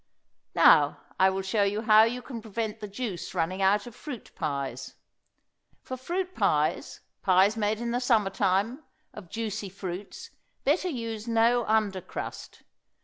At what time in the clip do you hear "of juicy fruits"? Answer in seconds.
9.13-10.31